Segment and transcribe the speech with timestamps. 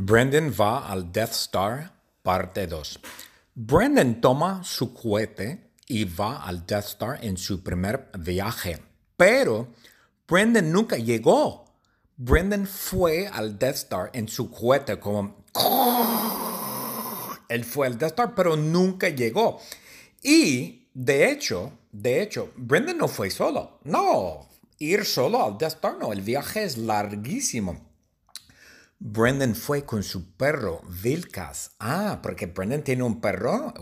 [0.00, 1.90] Brendan va al Death Star,
[2.22, 3.00] parte 2.
[3.56, 8.80] Brendan toma su cohete y va al Death Star en su primer viaje.
[9.16, 9.74] Pero
[10.28, 11.64] Brendan nunca llegó.
[12.16, 15.44] Brendan fue al Death Star en su cohete como...
[17.48, 19.60] Él fue al Death Star, pero nunca llegó.
[20.22, 23.80] Y, de hecho, de hecho, Brendan no fue solo.
[23.82, 24.46] No,
[24.78, 26.12] ir solo al Death Star no.
[26.12, 27.87] El viaje es larguísimo.
[29.00, 31.72] Brendan fue con su perro Vilcas.
[31.78, 33.72] Ah, porque Brendan tiene un perro.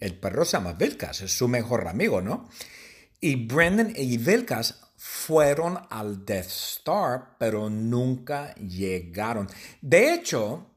[0.00, 2.48] El perro se llama Vilcas, es su mejor amigo, ¿no?
[3.20, 9.48] Y Brendan y Vilcas fueron al Death Star, pero nunca llegaron.
[9.80, 10.70] De hecho,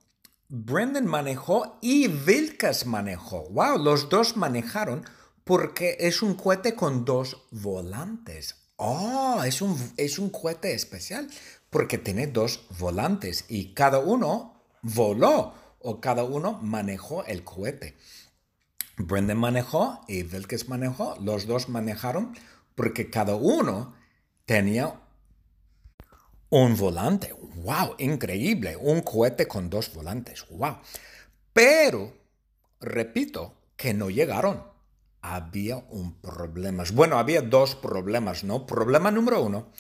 [0.50, 3.50] Brendan manejó y Vilcas manejó.
[3.50, 5.06] Wow, los dos manejaron
[5.44, 8.56] porque es un cohete con dos volantes.
[8.78, 11.30] Oh, es un, es un cohete especial
[11.70, 17.98] porque tiene dos volantes y cada uno voló o cada uno manejó el cohete.
[18.98, 22.36] Brendan manejó y Vilkes manejó, los dos manejaron
[22.76, 23.96] porque cada uno
[24.46, 25.00] tenía
[26.50, 27.34] un volante.
[27.58, 27.96] ¡Wow!
[27.98, 28.78] Increíble.
[28.78, 30.46] Un cohete con dos volantes.
[30.50, 30.78] ¡Wow!
[31.54, 32.14] Pero,
[32.80, 34.64] repito, que no llegaron.
[35.22, 36.84] Había un problema.
[36.94, 38.66] Bueno, había dos problemas, ¿no?
[38.66, 39.72] Problema número uno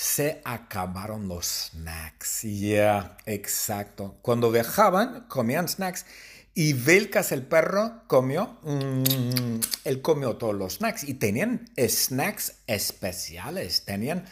[0.00, 2.42] se acabaron los snacks.
[2.42, 4.16] Ya, exacto.
[4.22, 6.06] Cuando viajaban, comían snacks.
[6.54, 11.02] Y Vilcas el perro comió, mm, él comió todos los snacks.
[11.02, 13.84] Y tenían snacks especiales.
[13.86, 14.24] Tenían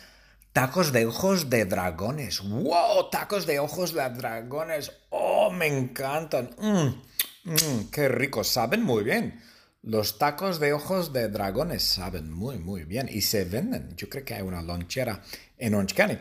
[0.52, 2.42] tacos de ojos de dragones.
[2.42, 3.10] ¡Wow!
[3.10, 4.92] Tacos de ojos de dragones.
[5.10, 6.54] ¡Oh, me encantan!
[6.58, 8.46] Mm, mm, ¡Qué ricos!
[8.46, 9.42] Saben muy bien.
[9.86, 13.94] Los tacos de ojos de dragones saben muy, muy bien y se venden.
[13.96, 15.22] Yo creo que hay una lonchera
[15.58, 16.18] en Orange County.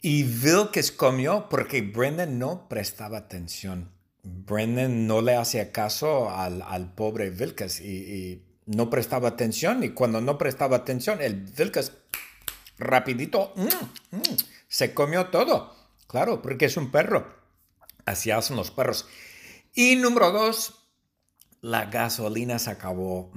[0.00, 3.92] Y Vilkes comió porque Brendan no prestaba atención.
[4.22, 9.82] Brendan no le hacía caso al, pobre Vilkes y, no prestaba atención.
[9.82, 11.92] Y cuando no prestaba atención, el Vilkes
[12.78, 14.36] rapidito mm, mm,
[14.68, 15.76] se comió todo.
[16.06, 17.30] Claro, porque es un perro.
[18.06, 19.06] Así hacen los perros.
[19.74, 20.81] Y número dos,
[21.62, 23.30] la gasolina se acabó.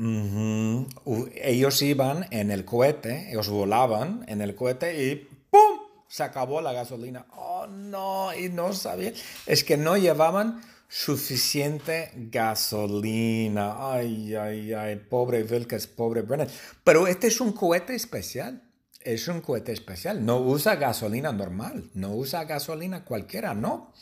[1.35, 5.79] Ellos iban en el cohete, ellos volaban en el cohete y ¡pum!
[6.07, 7.27] Se acabó la gasolina.
[7.37, 9.13] Oh, no, y no sabían.
[9.45, 13.91] Es que no llevaban suficiente gasolina.
[13.93, 16.47] Ay, ay, ay, pobre Vilkes, pobre Brennan.
[16.83, 18.63] Pero este es un cohete especial.
[19.01, 20.25] Es un cohete especial.
[20.25, 21.91] No usa gasolina normal.
[21.93, 23.93] No usa gasolina cualquiera, no.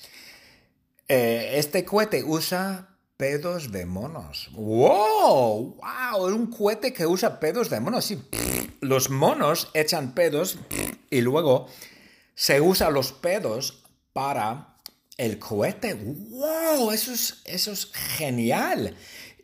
[1.10, 4.50] Eh, este cohete usa pedos de monos.
[4.54, 5.78] ¡Wow!
[5.78, 6.28] ¡Wow!
[6.28, 8.06] Un cohete que usa pedos de monos.
[8.06, 8.22] Sí,
[8.82, 10.58] los monos echan pedos
[11.10, 11.68] y luego
[12.36, 14.78] se usa los pedos para
[15.18, 15.94] el cohete.
[15.94, 16.92] ¡Wow!
[16.92, 18.96] Eso es, eso es genial.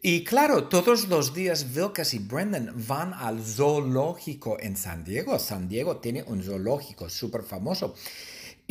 [0.01, 5.37] Y claro, todos los días Vilkas y Brendan van al zoológico en San Diego.
[5.39, 7.95] San Diego tiene un zoológico súper famoso.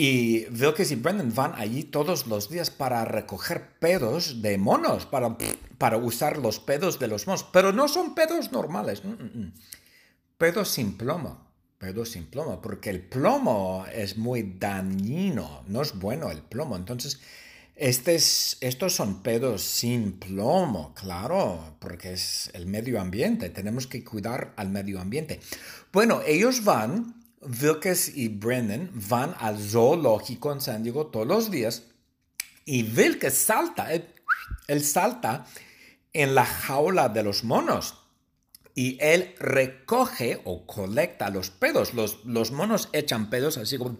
[0.01, 5.37] Y Vilkes y Brendan van allí todos los días para recoger pedos de monos, para,
[5.77, 7.45] para usar los pedos de los monos.
[7.53, 9.05] Pero no son pedos normales.
[9.05, 9.53] Mm, mm, mm.
[10.39, 11.51] Pedos sin plomo.
[11.79, 12.63] Pedos sin plomo.
[12.63, 15.65] Porque el plomo es muy dañino.
[15.67, 16.77] No es bueno el plomo.
[16.77, 17.19] Entonces,
[17.75, 23.51] estos son pedos sin plomo, claro, porque es el medio ambiente.
[23.51, 25.41] Tenemos que cuidar al medio ambiente.
[25.93, 31.85] Bueno, ellos van Vilkes y Brennan van al zoológico en San Diego todos los días
[32.65, 35.47] y Vilkes salta, él, salta
[36.13, 37.95] en la jaula de los monos
[38.75, 41.95] y él recoge o colecta los pedos.
[41.95, 43.97] Los, los monos echan pedos así como...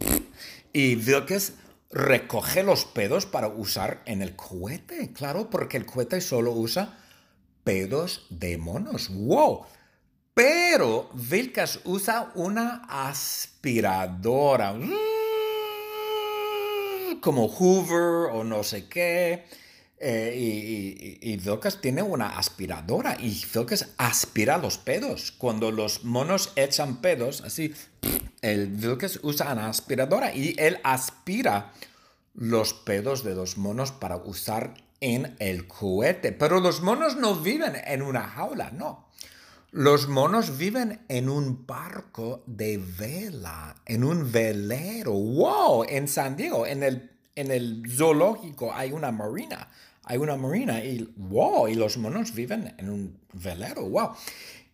[0.73, 1.55] Y Vilkes
[1.91, 6.99] recoge los pedos para usar en el cohete, claro, porque el cohete solo usa
[7.65, 9.09] pedos de monos.
[9.09, 9.65] ¡Wow!
[10.39, 14.73] Pero Vilkas usa una aspiradora.
[17.21, 19.47] Como Hoover o no sé qué.
[19.99, 21.43] Eh, y, y,
[21.81, 25.33] tiene una aspiradora y Vilkas aspira los pedos.
[25.33, 27.75] Cuando los monos echan pedos, así,
[28.41, 31.73] el Vilkas usa una aspiradora y él aspira
[32.35, 36.31] los pedos de los monos para usar en el cohete.
[36.31, 39.08] Pero los monos no viven en una jaula, no.
[39.71, 45.13] Los monos viven en un barco de vela, en un velero.
[45.13, 45.85] ¡Wow!
[45.87, 49.69] En San Diego, en el, en el zoológico hay una marina.
[50.05, 53.83] Hay una marina y wow, y los monos viven en un velero.
[53.89, 54.13] ¡Wow!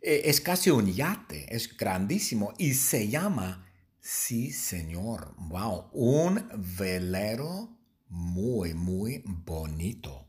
[0.00, 3.66] E, es casi un yate, es grandísimo y se llama,
[4.00, 6.46] sí señor, wow, un
[6.78, 7.70] velero
[8.10, 10.26] muy, muy bonito.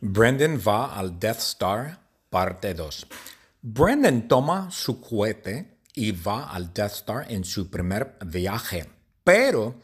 [0.00, 2.01] Brendan va al Death Star,
[2.32, 3.06] parte 2.
[3.60, 8.86] Brendan toma su cohete y va al Death Star en su primer viaje,
[9.22, 9.74] pero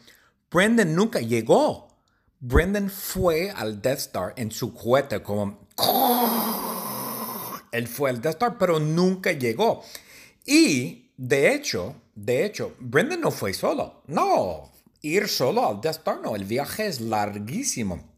[0.50, 1.88] Brendan nunca llegó.
[2.40, 5.68] Brendan fue al Death Star en su cohete como...
[7.70, 9.84] Él fue al Death Star, pero nunca llegó.
[10.46, 14.02] Y, de hecho, de hecho, Brendan no fue solo.
[14.06, 14.70] No,
[15.02, 16.34] ir solo al Death Star no.
[16.34, 18.17] El viaje es larguísimo.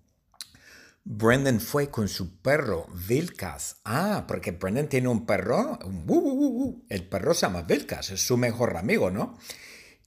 [1.05, 3.76] Brendan fue con su perro Vilkas.
[3.85, 5.79] Ah, porque Brendan tiene un perro.
[6.88, 9.38] el perro se llama Vilkas, es su mejor amigo, ¿no?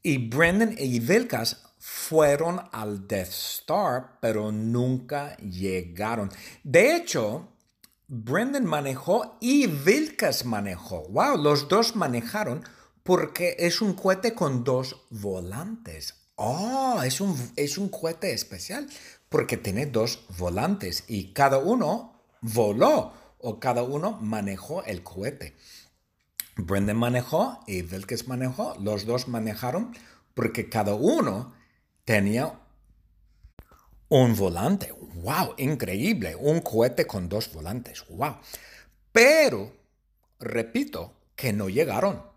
[0.02, 6.30] Y Brendan y Vilkas fueron al Death Star, pero nunca llegaron.
[6.64, 7.50] De hecho,
[8.08, 11.08] Brendan manejó y Vilkas manejó.
[11.10, 12.64] Wow, los dos manejaron
[13.04, 16.23] porque es un cohete con dos volantes.
[16.46, 18.90] Oh, es un, es un cohete especial
[19.30, 25.56] porque tiene dos volantes y cada uno voló o cada uno manejó el cohete.
[26.58, 29.96] Brendan manejó y Vilkes manejó, los dos manejaron
[30.34, 31.54] porque cada uno
[32.04, 32.60] tenía
[34.10, 34.94] un volante.
[35.24, 35.54] ¡Wow!
[35.58, 36.36] Increíble.
[36.36, 38.04] Un cohete con dos volantes.
[38.10, 38.36] ¡Wow!
[39.14, 39.72] Pero,
[40.42, 42.33] repito, que no llegaron.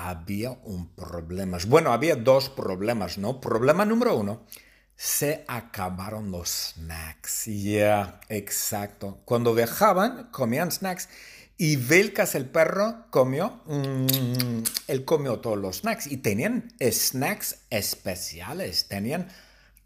[0.00, 1.58] Había un problema.
[1.66, 3.40] Bueno, había dos problemas, ¿no?
[3.40, 4.46] Problema número uno
[4.94, 7.46] se acabaron los snacks.
[7.46, 9.18] Ya, exacto.
[9.24, 11.08] Cuando viajaban, comían snacks.
[11.56, 16.06] Y Vilcas, el perro, comió, mm, él comió todos los snacks.
[16.06, 18.86] Y tenían snacks especiales.
[18.86, 19.26] Tenían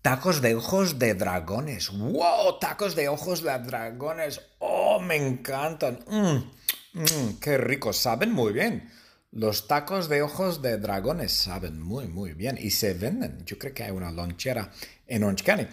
[0.03, 1.91] tacos de ojos de dragones.
[1.91, 2.59] ¡Wow!
[2.59, 4.43] Tacos de ojos de dragones.
[4.59, 6.01] ¡Oh, me encantan!
[6.07, 7.95] Mm, mm, ¡Qué rico!
[7.95, 8.91] Saben muy bien.
[9.33, 13.43] Los tacos de ojos de dragones saben muy, muy bien y se venden.
[13.47, 14.71] Yo creo que hay una lonchera
[15.07, 15.67] en Orange County.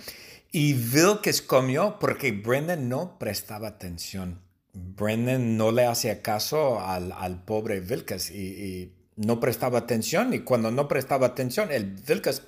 [0.49, 4.41] Y Vilkes comió porque Brendan no prestaba atención.
[4.71, 10.33] Brendan no le hacía caso al, pobre Vilkes y, no prestaba atención.
[10.33, 12.41] Y cuando no prestaba atención, el Vilkes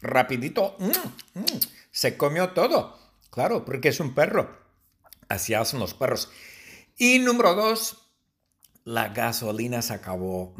[0.00, 2.98] rapidito mm, mm, se comió todo.
[3.30, 4.58] Claro, porque es un perro.
[5.28, 6.30] Así hacen los perros.
[6.96, 8.01] Y número dos,
[8.84, 10.54] la gasolina se acabó.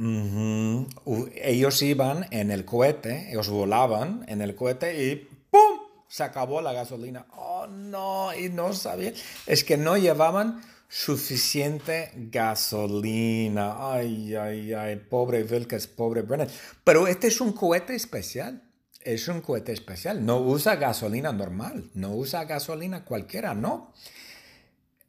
[1.35, 5.81] Ellos iban en el cohete, ellos volaban en el cohete y ¡pum!
[6.09, 7.27] Se acabó la gasolina.
[7.37, 9.15] Oh, no, y no sabían.
[9.47, 13.93] Es que no llevaban suficiente gasolina.
[13.95, 16.49] Ay, ay, ay, pobre Vilkes, pobre Brennan.
[16.85, 18.63] Pero este es un cohete especial.
[19.01, 20.25] Es un cohete especial.
[20.25, 21.91] No usa gasolina normal.
[21.95, 23.95] No usa gasolina cualquiera, no.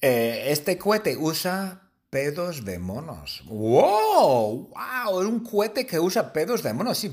[0.02, 1.83] Eh, este cohete usa
[2.14, 3.42] pedos de monos.
[3.48, 4.70] ¡Wow!
[4.70, 5.28] ¡Wow!
[5.28, 7.00] Un cohete que usa pedos de monos.
[7.00, 7.12] Sí,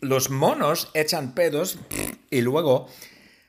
[0.00, 1.76] los monos echan pedos
[2.30, 2.86] y luego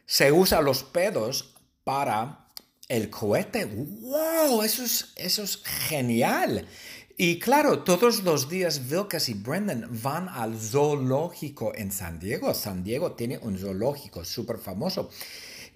[0.06, 1.56] se usa los pedos
[1.86, 2.50] para
[2.90, 3.68] el cohete.
[3.68, 4.64] ¡Wow!
[4.64, 6.68] Eso es, eso es genial.
[7.16, 12.54] Y claro, todos los días Vilkas y Brendan van al zoológico en San Diego.
[12.54, 15.10] San Diego tiene un zoológico súper famoso.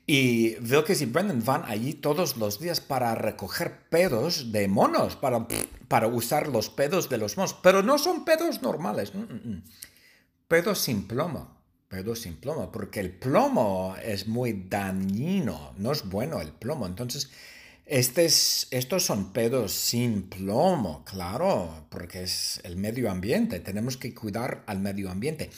[0.08, 5.48] Y Vilkes y Brendan van allí todos los días para recoger pedos de monos, para,
[5.88, 7.56] para usar los pedos de los monos.
[7.64, 9.16] Pero no son pedos normales.
[9.16, 9.64] Mm, mm, mm.
[10.48, 11.58] Pedos sin plomo.
[11.88, 12.72] Pedos sin plomo.
[12.72, 15.74] Porque el plomo es muy dañino.
[15.78, 16.86] No es bueno el plomo.
[16.86, 17.32] Entonces,
[17.88, 23.60] estos son pedos sin plomo, claro, porque es el medio ambiente.
[23.60, 25.52] Tenemos que cuidar al medio ambiente.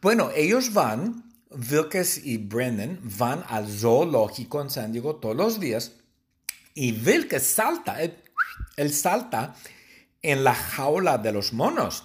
[0.00, 5.92] Bueno, ellos van Vilkes y Brendan van al zoológico en San Diego todos los días
[6.74, 9.54] y Vilkes salta, él, salta
[10.22, 12.04] en la jaula de los monos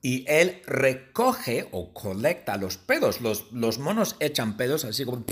[0.00, 3.20] y él recoge o colecta los pedos.
[3.20, 5.24] Los, los monos echan pedos así como...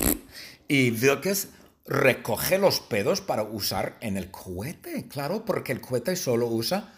[0.69, 1.49] Y Vilkes
[1.87, 6.95] recoge los pedos para usar en el cohete, claro, porque el cohete solo usa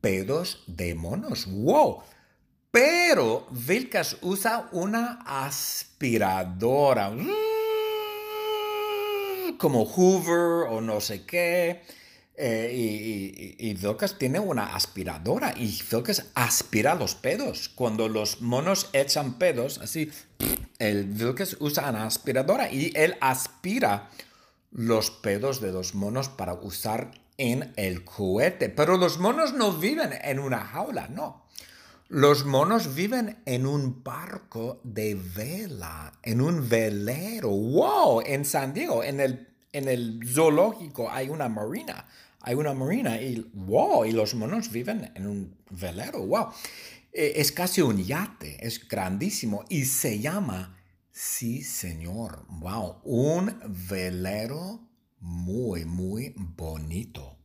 [0.00, 1.46] pedos de monos.
[1.46, 2.02] ¡Wow!
[2.72, 7.10] Pero Vilkas usa una aspiradora.
[7.10, 7.28] Mm,
[9.58, 11.82] como Hoover o no sé qué.
[12.34, 17.68] Eh, y, y, Vilkas tiene una aspiradora y Vilkas aspira los pedos.
[17.68, 20.10] Cuando los monos echan pedos, así,
[20.78, 24.08] el Vilkas usa una aspiradora y él aspira
[24.70, 28.70] los pedos de los monos para usar en el cohete.
[28.70, 31.42] Pero los monos no viven en una jaula, no.
[32.14, 37.48] Los monos viven en un barco de vela, en un velero.
[37.48, 38.20] ¡Wow!
[38.26, 42.06] En San Diego, en el, en el zoológico hay una marina.
[42.42, 46.26] Hay una marina y wow, y los monos viven en un velero.
[46.26, 46.48] ¡Wow!
[47.14, 50.76] Eh, es casi un yate, es grandísimo y se llama
[51.10, 52.44] Sí, señor.
[52.50, 54.86] Wow, un velero
[55.18, 57.38] muy, muy bonito.